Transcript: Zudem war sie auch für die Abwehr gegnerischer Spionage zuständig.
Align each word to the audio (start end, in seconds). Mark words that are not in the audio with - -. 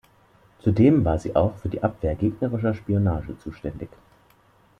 Zudem 0.63 1.05
war 1.05 1.19
sie 1.19 1.35
auch 1.35 1.57
für 1.57 1.69
die 1.69 1.83
Abwehr 1.83 2.15
gegnerischer 2.15 2.73
Spionage 2.73 3.37
zuständig. 3.37 3.89